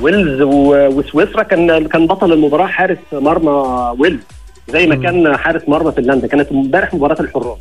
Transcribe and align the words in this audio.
ويلز 0.00 0.42
وسويسرا 0.42 1.42
كان 1.42 1.86
كان 1.86 2.06
بطل 2.06 2.32
المباراة 2.32 2.66
حارس 2.66 2.98
مرمى 3.12 3.50
ويلز 3.98 4.20
زي 4.68 4.86
ما. 4.86 4.94
كان 5.02 5.36
حارس 5.36 5.62
مرمى 5.68 5.92
فنلندا 5.92 6.26
كانت 6.26 6.52
امبارح 6.52 6.94
مباراة 6.94 7.20
الحراس. 7.20 7.58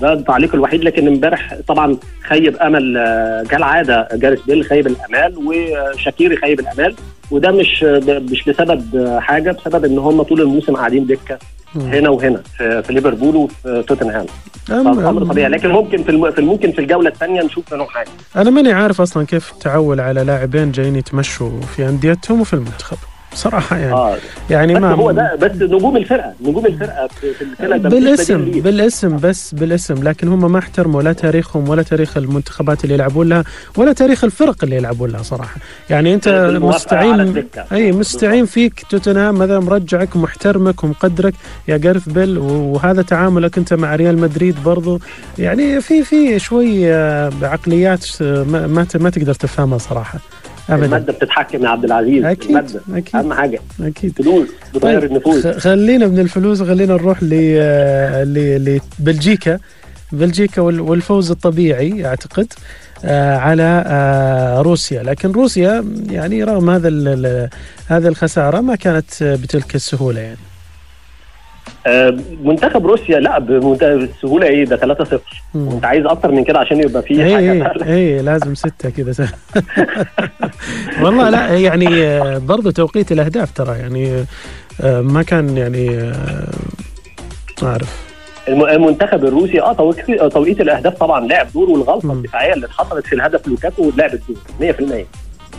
ده 0.00 0.12
التعليق 0.12 0.54
الوحيد 0.54 0.84
لكن 0.84 1.06
امبارح 1.08 1.54
طبعا 1.68 1.96
خيب 2.22 2.56
أمل 2.56 2.96
آه، 2.96 3.42
كالعادة 3.50 4.08
جاريس 4.14 4.40
بيل 4.40 4.64
خيب 4.64 4.86
الأمال 4.86 5.34
وشاكيري 5.46 6.36
خيب 6.36 6.60
الأمال 6.60 6.94
وده 7.30 7.50
مش 7.50 7.82
مش 8.08 8.44
بسبب 8.44 9.08
حاجة 9.20 9.50
بسبب 9.52 9.84
إن 9.84 9.98
هم 9.98 10.22
طول 10.22 10.40
الموسم 10.40 10.76
قاعدين 10.76 11.06
دكة. 11.06 11.38
هنا 11.76 12.08
وهنا 12.10 12.42
في, 12.58 12.82
في 12.82 12.92
ليفربول 12.92 13.36
وفي 13.36 13.84
توتنهام. 13.88 14.26
أم- 14.68 15.28
طبيعي. 15.28 15.48
لكن 15.50 15.68
ممكن 15.68 16.02
في 16.02 16.42
ممكن 16.42 16.72
في 16.72 16.78
الجولة 16.80 17.08
الثانية 17.08 17.42
نشوف 17.42 17.74
منهم 17.74 17.86
حاجة. 17.86 18.08
أنا 18.36 18.50
ماني 18.50 18.72
عارف 18.72 19.00
أصلا 19.00 19.26
كيف 19.26 19.52
التعول 19.52 20.00
على 20.00 20.22
لاعبين 20.24 20.72
جايين 20.72 20.96
يتمشوا 20.96 21.60
في 21.60 21.88
أنديتهم 21.88 22.40
وفي 22.40 22.52
المنتخب. 22.54 22.96
صراحة 23.34 23.76
يعني. 23.76 23.92
آه. 23.92 24.16
يعني 24.50 24.74
بس 24.74 24.80
ما 24.80 24.94
هو 24.94 25.10
ده 25.12 25.34
بس 25.34 25.50
نجوم 25.62 25.96
الفرقة 25.96 26.32
نجوم 26.40 26.66
الفرقة 26.66 27.08
في 27.08 27.78
بالاسم. 27.78 28.50
بالاسم 28.50 29.16
بس 29.16 29.54
بالاسم. 29.54 30.02
لكن 30.02 30.28
هم 30.28 30.52
ما 30.52 30.58
احترموا 30.58 31.02
لا 31.02 31.12
تاريخهم 31.12 31.68
ولا 31.68 31.82
تاريخ 31.82 32.16
المنتخبات 32.16 32.84
اللي 32.84 32.94
يلعبون 32.94 33.28
لها 33.28 33.44
ولا 33.76 33.92
تاريخ 33.92 34.24
الفرق 34.24 34.64
اللي 34.64 34.76
يلعبون 34.76 35.10
لها 35.10 35.22
صراحة. 35.22 35.56
يعني 35.90 36.20
على 36.26 36.58
مستعين. 36.58 37.44
أي 37.72 37.92
مستعين 37.92 38.46
فيك 38.46 38.84
توتنهام 38.90 39.34
مثلا 39.34 39.60
مرجعك 39.60 40.16
ومحترمك 40.16 40.84
ومقدرك 40.84 41.34
يا 41.68 41.76
جارث 41.76 42.08
بيل 42.08 42.38
وهذا 42.38 43.02
تعاملك 43.02 43.58
أنت 43.58 43.74
مع 43.74 43.96
ريال 43.96 44.18
مدريد 44.18 44.62
برضو. 44.64 45.00
يعني 45.38 45.80
في 45.80 46.04
في 46.04 46.38
شوي 46.38 46.94
آه، 46.94 47.32
عقليات 47.42 48.06
آه، 48.22 48.42
ما 48.44 48.86
ما 48.94 49.10
تقدر 49.10 49.34
تفهمها 49.34 49.78
صراحة. 49.78 50.18
ابدا. 50.68 50.84
المادة 50.86 51.12
بتتحكم 51.12 51.64
يا 51.64 51.68
عبد 51.68 51.84
العزيز 51.84 52.24
أكيد 52.24 52.48
المادة. 52.48 52.80
أكيد. 52.94 53.16
أهم 53.16 53.32
حاجة. 53.32 53.60
أكيد. 53.80 54.12
فلوس 54.16 54.48
بتغير 54.74 55.00
طيب 55.00 55.10
النفوس. 55.10 55.46
خلينا 55.46 56.06
من 56.06 56.18
الفلوس 56.18 56.62
خلينا 56.62 56.94
نروح 56.94 57.22
ل 57.22 57.28
ل- 58.34 58.80
لبلجيكا 58.98 59.58
بلجيكا. 60.12 60.62
وال- 60.62 60.80
والفوز 60.80 61.30
الطبيعي 61.30 62.06
أعتقد 62.06 62.52
آه، 63.04 63.36
على 63.36 63.84
آه، 63.86 64.60
روسيا. 64.62 65.02
لكن 65.02 65.32
روسيا 65.32 65.84
يعني 66.10 66.44
رغم 66.44 66.70
هذا 66.70 66.88
هذه 67.86 68.08
الخسارة 68.08 68.60
ما 68.60 68.76
كانت 68.76 69.22
بتلك 69.22 69.74
السهولة 69.74 70.20
يعني. 70.20 70.36
منتخب 72.44 72.86
روسيا 72.86 73.20
لا 73.20 73.38
السهوله 73.82 74.46
إيه 74.46 74.64
ده 74.64 74.76
3-0 74.76 75.18
مم. 75.54 75.68
وانت 75.68 75.84
عايز 75.84 76.06
أكتر 76.06 76.32
من 76.32 76.44
كده 76.44 76.58
عشان 76.58 76.80
يبقى 76.80 77.02
في 77.02 77.24
اي 77.24 77.34
حاجة 77.34 77.52
اي 77.52 77.60
سهله 77.60 77.94
اي 77.94 78.22
لازم 78.22 78.54
ستة 78.54 78.90
كذا 78.90 79.12
سهل. 79.12 79.34
والله 81.02 81.30
لا 81.30 81.58
يعني 81.58 82.04
آه، 82.06 82.38
برضو 82.38 82.70
توقيت 82.70 83.12
الأهداف 83.12 83.50
ترى 83.52 83.78
يعني 83.78 84.24
آه، 84.80 85.00
ما 85.00 85.22
كان 85.22 85.56
يعني 85.56 85.90
آه، 85.98 86.48
ما 87.62 87.68
اعرف 87.68 88.02
الم- 88.48 88.68
المنتخب 88.68 89.24
الروسي 89.24 89.60
آه 89.60 89.72
توقيت 90.28 90.60
الأهداف 90.60 90.94
طبعا 90.98 91.26
لعب 91.26 91.46
دور 91.54 91.70
والغلطة. 91.70 92.12
الدفاعية 92.12 92.52
اللي 92.54 92.66
اتحصلت 92.66 93.06
في 93.06 93.12
الهدف 93.14 93.48
لوكاكو 93.48 93.90
لعبت 93.98 94.20
دور 94.28 94.72
100% 94.72 95.06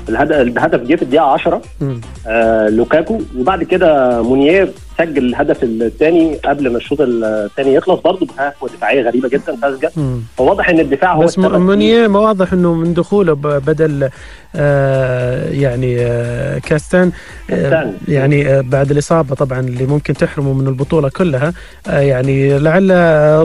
الهدف 0.10 0.36
الهدف 0.36 0.80
جه 0.82 0.96
في 0.96 1.02
الدقيقة 1.02 1.26
10 1.26 1.62
مم. 1.82 2.02
آه 2.28 2.70
لوكاكو 2.70 3.22
وبعد 3.38 3.64
كده 3.64 4.22
مونيير 4.22 4.72
سجل 4.98 5.26
الهدف 5.26 5.64
الثاني 5.64 6.36
قبل 6.36 6.72
ما 6.72 6.78
الشوط 6.78 6.98
الثاني 7.02 7.74
يخلص 7.74 8.00
برضه 8.00 8.26
بهفوه 8.26 8.70
دفاعية 8.70 9.02
غريبة 9.02 9.30
جدا 9.30 9.58
مم. 9.98 10.20
فواضح 10.38 10.70
إن 10.70 10.80
الدفاع 10.80 11.14
هو 11.14 11.24
بس. 11.24 11.40
مونيه 11.40 12.08
ما 12.08 12.20
واضح 12.20 12.54
إنه 12.54 12.74
من 12.74 12.94
دخوله 12.94 13.34
بدل 13.34 14.10
آه 14.56 15.50
يعني 15.50 15.96
آه 16.00 16.58
كاستان 16.60 17.12
آه. 17.50 17.92
يعني 18.08 18.48
آه 18.48 18.62
بعد 18.62 18.92
الإصابة 18.92 19.36
طبعا 19.36 19.60
اللي 19.60 19.86
ممكن 19.86 20.14
تحرمه 20.14 20.54
من 20.54 20.68
البطولة 20.68 21.10
كلها 21.10 21.54
آه 21.88 22.00
يعني 22.00 22.60
لعل 22.60 22.92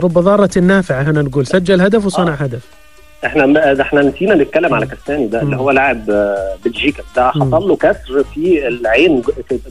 رب 0.03 0.13
ضارة 0.13 0.59
نافعة 0.59 1.01
هنا 1.01 1.21
نقول 1.21 1.47
سجل 1.47 1.81
هدف 1.81 2.05
وصنع 2.05 2.33
آه. 2.33 2.35
هدف 2.35 2.61
إحنا 3.25 3.73
ده 3.73 3.81
إحنا 3.81 4.01
نسينا 4.01 4.35
نتكلم 4.35 4.73
على 4.73 4.85
كاستاني 4.85 5.27
ده 5.27 5.41
اللي. 5.41 5.55
هو 5.55 5.71
لاعب 5.71 6.09
آه، 6.09 6.55
بلجيكا 6.65 7.03
ده. 7.15 7.31
حصل 7.31 7.67
له 7.67 7.75
كسر 7.75 8.23
في 8.33 8.67
العين 8.67 9.21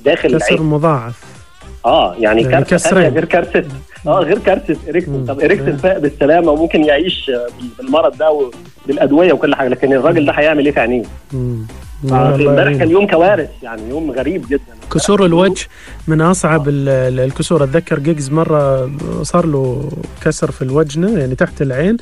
داخل 0.04 0.38
كسر 0.38 0.54
العين 0.54 0.62
مضاعف 0.62 1.37
آه 1.86 2.14
يعني 2.18 2.42
يعني 2.42 2.64
كارثة 2.64 3.08
غير 3.08 3.24
كارثة 3.24 3.64
آه 4.06 4.20
غير 4.20 4.38
كارثة. 4.38 4.76
اريكسن 4.88 5.24
طب 5.26 5.40
اريكسن. 5.40 5.76
فاق 5.76 5.98
بالسلامه 5.98 6.50
وممكن 6.52 6.84
يعيش 6.84 7.30
آه، 7.30 7.46
بالمرض 7.78 8.16
ده 8.18 8.50
وبالادويه 8.86 9.32
وكل 9.32 9.54
حاجة 9.54 9.68
لكن 9.68 9.92
الراجل 9.92 10.26
ده 10.26 10.32
هيعمل 10.32 10.64
إيه 10.66 10.72
في 10.72 10.80
عينيه؟ 10.80 11.02
آه، 11.34 12.34
امبارح 12.34 12.58
يعني. 12.66 12.78
كان 12.78 12.90
يوم 12.90 13.06
كوارث 13.06 13.48
يعني 13.62 13.82
يوم 13.88 14.10
غريب 14.10 14.44
جدا 14.50 14.62
كسور 14.94 15.24
الوجه 15.26 15.66
من 16.08 16.20
أصعب 16.20 16.68
ال- 16.68 17.20
الكسور 17.20 17.64
أتذكر 17.64 17.98
جيجز 17.98 18.30
مرة 18.30 18.90
صار 19.22 19.46
له 19.46 19.88
كسر 20.24 20.50
في 20.50 20.62
الوجنة 20.62 21.18
يعني 21.18 21.34
تحت 21.34 21.62
العين 21.62 21.96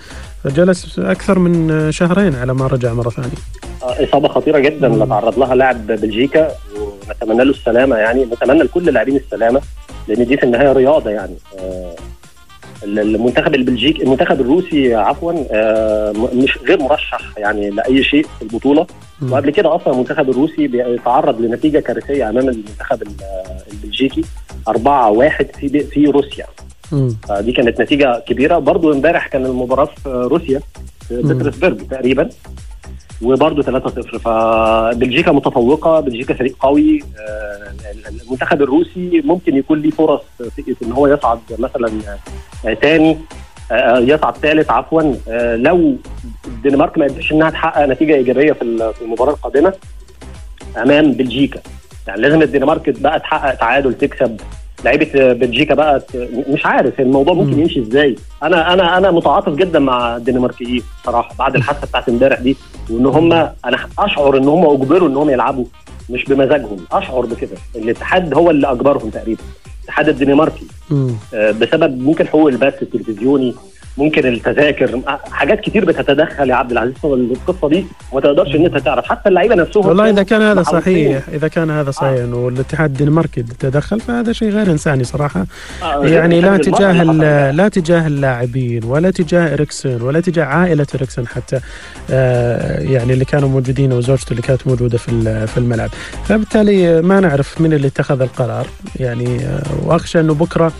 فجلس 0.44 0.98
أكثر 0.98 1.38
من 1.38 1.86
شهرين 1.92 2.34
على 2.34 2.54
ما 2.54 2.66
رجع 2.66 2.92
مرة 2.92 3.10
ثانية 3.10 3.28
آه، 3.82 4.04
إصابة 4.04 4.28
خطيرة 4.28 4.58
جدا. 4.58 4.86
اللي 4.86 5.06
تعرض 5.06 5.38
لها 5.38 5.54
لاعب 5.54 5.86
بلجيكا 5.86 6.48
ونتمنى 7.08 7.44
له 7.44 7.50
السلامة 7.50 7.96
يعني 7.96 8.24
نتمنى 8.24 8.62
لكل 8.62 8.88
اللاعبين 8.88 9.16
السلامة 9.16 9.60
لأن 10.08 10.26
دي 10.26 10.36
في 10.36 10.42
النهاية 10.42 10.72
رياضة 10.72 11.10
يعني 11.10 11.34
آه، 11.58 11.94
المنتخب 12.84 13.54
البلجيكي 13.54 14.02
المنتخب 14.02 14.40
الروسي 14.40 14.94
عفوا 14.94 15.32
آه، 15.50 16.12
مش 16.34 16.58
غير 16.68 16.80
مرشح 16.82 17.20
يعني 17.38 17.70
لأي 17.70 18.02
شيء 18.04 18.26
في 18.38 18.42
البطولة. 18.42 18.86
وقبل 19.30 19.50
كده 19.50 19.74
أصلا 19.76 19.92
المنتخب 19.92 20.30
الروسي 20.30 20.66
بيتعرض 20.68 21.40
لنتيجة 21.40 21.78
كارثية 21.78 22.28
أمام 22.30 22.48
المنتخب 22.48 23.02
ال- 23.02 23.08
البلجيكي 23.72 24.24
4-1 24.68 24.72
في 25.60 25.80
في 25.90 26.06
روسيا. 26.06 26.46
فدي 27.28 27.52
كانت 27.52 27.80
نتيجة 27.80 28.22
كبيرة 28.28 28.58
برضو 28.58 28.92
امبارح 28.92 29.26
كان 29.26 29.46
المباراة 29.46 29.84
في 29.84 30.08
روسيا 30.08 30.60
في. 31.08 31.22
بيترسبرج 31.22 31.86
تقريبا 31.88 32.28
وبرضه 33.22 33.62
3-0 33.62 34.18
فبلجيكا 34.18 35.32
متفوقة 35.32 36.00
بلجيكا 36.00 36.34
فريق 36.34 36.56
قوي. 36.60 37.00
آه، 37.18 37.72
المنتخب 38.08 38.62
الروسي 38.62 39.22
ممكن 39.24 39.56
يكون 39.56 39.78
ليه 39.82 39.90
فرص 39.90 40.20
في 40.56 40.76
إن 40.82 40.92
هو 40.92 41.06
يصعد 41.06 41.38
مثلا 41.58 41.92
آه، 42.66 42.74
تاني 42.74 43.18
آه، 43.72 43.98
يصعد 43.98 44.36
ثالث 44.36 44.70
عفوا. 44.70 45.14
آه، 45.28 45.56
لو 45.56 45.96
الدنمارك 46.46 46.98
ما 46.98 47.04
قدرتش 47.04 47.32
إنها 47.32 47.50
تحقق 47.50 47.86
نتيجة 47.86 48.14
إيجابية 48.14 48.52
في 48.52 48.62
المباراة 49.02 49.32
القادمة 49.32 49.72
أمام 50.76 51.12
بلجيكا. 51.12 51.60
يعني 52.06 52.20
لازم 52.20 52.42
الدنمارك 52.42 53.00
بقى 53.00 53.20
تحقق 53.20 53.54
تعادل 53.54 53.94
تكسب. 53.94 54.40
لعيبة 54.86 55.32
بلجيكا 55.32 55.74
بقى 55.74 56.02
مش 56.48 56.66
عارف 56.66 57.00
الموضوع 57.00 57.34
ممكن 57.34 57.52
مم. 57.52 57.60
يمشي 57.60 57.80
إزاي. 57.80 58.16
أنا 58.42 58.72
أنا 58.72 58.98
أنا 58.98 59.10
متعاطف 59.10 59.54
جدا 59.54 59.78
مع 59.78 60.16
الدنماركيين 60.16 60.82
صراحة 61.04 61.34
بعد 61.38 61.54
الحادثة 61.56 61.86
بتاعت 61.86 62.08
امبارح 62.08 62.40
دي 62.40 62.56
وإن 62.90 63.06
هم 63.06 63.32
أنا 63.32 63.78
أشعر 63.98 64.36
إن 64.36 64.48
هم 64.48 64.66
أجبروا 64.66 65.08
إن 65.08 65.16
هم 65.16 65.30
يلعبوا 65.30 65.64
مش 66.10 66.24
بمزاجهم 66.24 66.76
أشعر 66.92 67.26
بكده. 67.26 67.56
الاتحاد 67.76 68.34
هو 68.34 68.50
اللي 68.50 68.70
أجبرهم 68.72 69.10
تقريبا 69.10 69.42
الاتحاد 69.82 70.08
الدنماركي. 70.08 70.66
آه، 71.34 71.50
بسبب 71.50 72.00
ممكن 72.02 72.26
حقوق 72.28 72.48
البث 72.48 72.82
التلفزيوني 72.82 73.54
ممكن 73.98 74.26
التذاكر 74.26 75.00
آه، 75.08 75.20
حاجات 75.30 75.60
كتير 75.60 75.84
بتتدخل 75.84 76.50
يا 76.50 76.54
عبد 76.54 76.70
العزيز 76.70 76.94
في 76.94 77.06
القصة 77.06 77.68
دي 77.68 77.86
وما 78.12 78.20
تقدرش 78.20 78.54
إن 78.54 78.64
أنت 78.64 78.76
تعرف 78.76 79.04
حتى 79.04 79.28
اللعيبة 79.28 79.54
نفسهم 79.54 79.86
والله 79.86 80.10
إذا 80.10 80.22
كان 80.22 80.42
هذا. 80.42 80.62
صحيح 80.62 81.22
إذا 81.32 81.48
كان 81.48 81.70
هذا 81.70 81.90
صحيح 81.90 82.20
إنه 82.24 82.48
الاتحاد 82.48 82.90
الدنماركي 82.90 83.42
تدخل 83.42 84.00
فهذا 84.00 84.32
شيء 84.32 84.50
غير 84.50 84.70
إنساني 84.70 85.04
صراحة 85.04 85.46
آه، 85.82 86.06
يعني 86.06 86.40
لا 86.40 86.56
تجاه. 86.56 87.02
لا 87.50 87.68
تجاه 87.68 88.06
اللاعبين 88.06 88.84
ولا 88.84 89.10
تجاه 89.10 89.54
إريكسون 89.54 90.02
ولا 90.02 90.20
تجاه 90.20 90.44
عائلة 90.44 90.86
إريكسون 90.94 91.26
حتى 91.26 91.60
آه، 92.10 92.80
يعني 92.80 93.12
اللي 93.12 93.24
كانوا 93.24 93.48
موجودين 93.48 93.92
وزوجته 93.92 94.30
اللي 94.30 94.42
كانت 94.42 94.66
موجودة 94.66 94.98
في 94.98 95.46
في 95.46 95.58
الملعب 95.58 95.90
فبالتالي 96.24 97.02
ما 97.02 97.20
نعرف 97.20 97.60
من 97.60 97.72
اللي 97.72 97.86
اتخذ 97.86 98.20
القرار 98.20 98.66
يعني 99.00 99.38
آه، 99.44 99.62
وأخشى 99.84 100.20
إنه 100.20 100.34
بكرة 100.34 100.66
آه، 100.66 100.72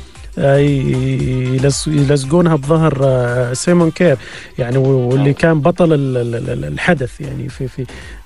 يلزقونها 1.87 2.57
بظهر 2.57 2.99
آه، 3.05 3.53
سيمون 3.53 3.91
كير 3.91 4.17
يعني 4.59 4.79
واللي 4.79 5.33
كان 5.33 5.61
بطل 5.61 5.93
ال- 5.93 6.17
ال- 6.17 6.51
ال- 6.51 6.65
الحدث 6.65 7.21
يعني 7.21 7.49
في 7.49 7.69
في 7.69 7.85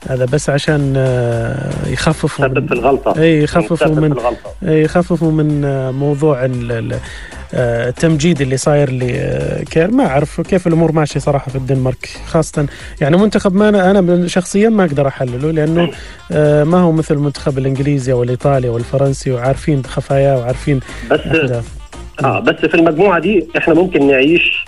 هذا 0.08 0.24
بس 0.24 0.50
عشان 0.50 0.94
آه، 0.96 1.70
يخففوا 1.88 2.46
من- 2.48 2.72
الغلطة. 2.72 3.20
أي 3.20 3.42
يخففوا 3.42 3.94
من 3.94 4.14
يخففوا 4.62 5.32
من 5.32 5.64
آه، 5.64 5.90
موضوع 5.90 6.44
ال- 6.44 6.98
آه، 7.54 7.88
التمجيد 7.88 8.40
اللي 8.40 8.56
صاير 8.56 8.90
لكير 8.92 9.90
ما 9.90 10.06
أعرف 10.06 10.40
كيف 10.40 10.66
الأمور 10.66 10.92
ماشية 10.92 11.20
صراحة 11.20 11.50
في 11.50 11.56
الدنمارك 11.56 12.08
خاصة 12.26 12.66
يعني 13.00 13.16
منتخب 13.16 13.54
ما 13.54 13.68
أنا 13.68 13.90
أنا 13.90 14.26
شخصيا 14.28 14.68
ما 14.68 14.84
أقدر 14.84 15.08
أحلله 15.08 15.50
لأنه 15.50 15.90
آه، 16.32 16.64
ما 16.64 16.78
هو 16.78 16.92
مثل 16.92 17.14
المنتخب 17.14 17.58
الإنجليزي 17.58 18.12
أو 18.12 18.22
الايطالي 18.22 18.68
أو 18.68 18.76
الفرنسي 18.76 19.30
وعارفين 19.30 19.84
خفاياه 19.84 20.38
وعارفين 20.38 20.80
بس 21.10 21.20
أحداث. 21.20 21.64
آه 22.24 22.40
بس 22.40 22.54
في 22.54 22.74
المجموعة 22.74 23.18
دي 23.18 23.48
إحنا 23.56 23.74
ممكن 23.74 24.06
نعيش 24.06 24.64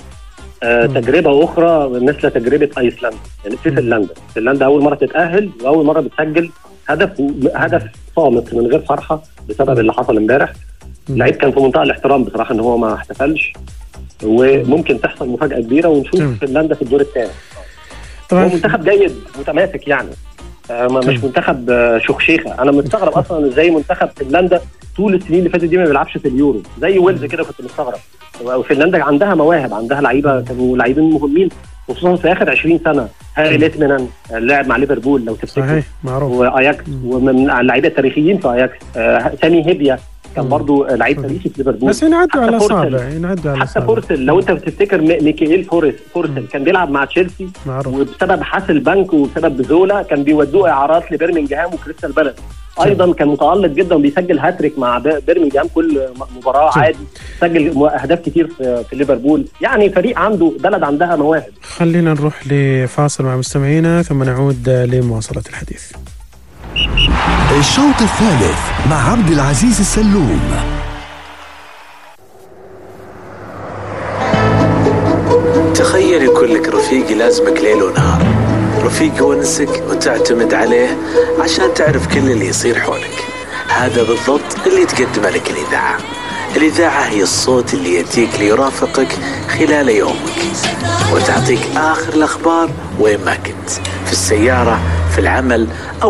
آه. 0.63 0.87
تجربة 0.87 1.45
أخرى 1.45 1.89
مثل 1.89 2.31
تجربة 2.31 2.69
أيسلندا. 2.79 3.17
يعني 3.45 3.57
في. 3.57 3.71
فنلندا. 3.71 4.15
فنلندا 4.35 4.67
أول 4.67 4.83
مرة 4.83 4.95
تتأهل 4.95 5.51
وأول 5.63 5.87
مرة 5.87 6.01
بتسجل 6.01 6.51
هدف 6.89 7.11
هدف 7.55 7.83
صامت 8.17 8.55
من 8.55 8.67
غير 8.67 8.81
فرحة 8.81 9.23
بسبب 9.49 9.79
اللي 9.79 9.93
حصل 9.93 10.17
امبارح. 10.17 10.53
اللعيب 11.11 11.35
كان 11.35 11.53
في 11.53 11.61
منتهى 11.61 11.83
الاحترام 11.83 12.25
بصراحة 12.25 12.55
إن 12.55 12.61
هو 12.61 12.77
ما 12.77 12.95
احتفلش. 12.95 13.53
وممكن 14.25 15.01
تحصل 15.01 15.29
مفاجأة 15.29 15.61
كبيرة 15.61 15.89
ونشوف. 15.89 16.21
فنلندا 16.41 16.75
في 16.75 16.83
الدور 16.83 17.01
الثاني. 17.01 17.31
هو 18.33 18.49
منتخب 18.49 18.85
جيد 18.85 19.13
متماسك 19.39 19.89
يعني. 19.89 20.09
مش 20.71 21.25
منتخب 21.25 21.71
آه، 21.71 21.99
شخشيخه 21.99 22.63
أنا 22.63 22.73
مستغرب 22.73 23.13
أصلا 23.13 23.47
إزاي 23.47 23.71
منتخب 23.71 24.09
فنلندا 24.17 24.61
طول 24.97 25.15
السنين 25.15 25.39
اللي 25.39 25.51
فاتت 25.51 25.65
دي 25.65 25.77
ما 25.77 25.85
بيلعبش 25.85 26.19
في 26.19 26.29
اليورو. 26.29 26.63
زي 26.81 26.99
ويلز 26.99 27.25
كده 27.25 27.45
كنت 27.45 27.61
مستغرب. 27.61 27.99
وفنلندا 28.45 29.05
عندها 29.05 29.35
مواهب 29.35 29.75
عندها 29.75 30.01
لعيبة 30.01 30.41
كانوا 30.41 30.77
لاعبين 30.77 31.11
مهمين 31.11 31.49
خصوصا 31.89 32.17
في 32.17 32.33
آخر 32.33 32.51
20 32.51 32.79
سنة. 32.85 33.09
ياري 33.37 33.57
ليتمانن 33.57 34.09
آه، 34.35 34.39
لعب 34.39 34.67
مع 34.67 34.77
ليفربول 34.77 35.25
لو 35.25 35.35
تفتكر. 35.35 35.63
صحيح 35.67 35.85
معروف. 36.05 36.33
وآياكس 36.33 36.85
ومن 37.05 37.51
اللعيبة 37.51 37.89
التاريخيين 37.89 38.39
في 38.39 38.49
آياكس. 38.53 38.77
آه، 38.97 39.33
سامي 39.43 39.67
هيبيا 39.67 39.99
كان 40.37 40.45
امم. 40.45 40.51
برضو 40.51 40.85
لعيب. 40.85 41.23
تاريخي 41.23 41.49
في 41.49 41.55
ليفربول 41.59 41.91
بس 41.91 42.03
ينعدوا 42.03 42.43
على. 42.43 42.57
اصابع 42.57 43.09
ينعدوا 43.09 43.51
على 43.51 43.61
حتى 43.61 43.81
فورسل 43.81 44.25
لو 44.25 44.39
انت 44.41 44.51
بتفتكر 44.51 45.01
ميكائيل 45.01 45.65
فورسل. 45.65 45.95
فورسل 46.15 46.47
كان 46.53 46.65
بيلعب 46.65 46.91
مع 46.91 47.05
تشيلسي 47.05 47.49
وبسبب 47.87 48.43
حاسل 48.43 48.79
بنك 48.81 49.13
وبسبب 49.13 49.63
زولا 49.63 50.03
كان 50.03 50.23
بيودوه 50.25 50.71
إعارات 50.71 51.13
لبرمنجهام 51.13 51.75
وكريستال 51.75 52.13
بالاس 52.13 52.35
أيضا 52.85 53.13
كان 53.13 53.29
متالق 53.29 53.67
جدا 53.67 53.95
وبيسجل 53.95 54.39
هاتريك 54.39 54.79
مع 54.79 54.99
برمنجهام 55.29 55.67
كل 55.75 56.01
مباراة. 56.37 56.79
عادي 56.79 56.99
سجل 57.41 57.87
أهداف 57.87 58.21
كتير 58.21 58.49
في 58.59 58.97
ليفربول 58.97 59.45
يعني 59.61 59.91
فريق 59.91 60.19
عنده 60.19 60.53
بلد 60.61 60.83
عندها 60.83 61.17
مواهب 61.17 61.53
خلينا 61.63 62.13
نروح 62.15 62.43
لفاصل 62.47 63.25
مع 63.25 63.37
مستمعينا 63.37 64.03
ثم 64.03 64.23
نعود 64.23 64.69
لمواصلة 64.69 65.43
الحديث 65.49 65.93
الشوط 67.59 68.01
الثالث 68.01 68.59
مع 68.91 69.11
عبد 69.11 69.31
العزيز 69.31 69.81
السلوم. 69.81 70.41
تخيل 75.75 76.23
يكون 76.23 76.49
لك 76.49 76.69
رفيق 76.69 77.11
يلازمك 77.11 77.61
ليل 77.61 77.83
ونهار. 77.83 78.27
رفيق 78.85 79.17
يونسك 79.19 79.83
وتعتمد 79.91 80.55
عليه 80.55 80.97
عشان 81.41 81.75
تعرف 81.75 82.07
كل 82.07 82.31
اللي 82.31 82.47
يصير 82.47 82.81
حولك. 82.81 83.25
هذا 83.69 84.03
بالضبط 84.03 84.67
اللي 84.67 84.85
تقدمه 84.85 85.31
لك 85.31 85.51
الإذاعة. 85.51 85.97
الإذاعة 86.57 87.03
هي 87.03 87.23
الصوت 87.23 87.75
اللي 87.75 87.95
يأتيك 87.95 88.31
ليرافقك 88.39 89.19
خلال 89.59 89.89
يومك 89.89 90.39
وتعطيك 91.13 91.61
آخر 91.77 92.13
الأخبار 92.15 92.71
وين 93.01 93.25
ما 93.25 93.35
كنت 93.35 93.71
في 94.07 94.13
السيارة 94.13 94.81
في 95.13 95.19
العمل 95.19 95.61
أو 95.61 96.01